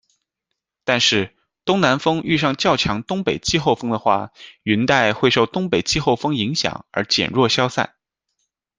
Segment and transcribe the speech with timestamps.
[0.83, 4.31] 但是，东南风遇上较强东北季候风的话，
[4.63, 7.93] 云带会受东北季候风影响而减弱消散。